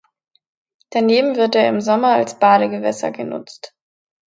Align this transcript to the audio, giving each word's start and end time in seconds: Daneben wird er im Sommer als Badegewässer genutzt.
Daneben 0.89 1.35
wird 1.35 1.53
er 1.53 1.69
im 1.69 1.79
Sommer 1.79 2.07
als 2.15 2.39
Badegewässer 2.39 3.11
genutzt. 3.11 3.75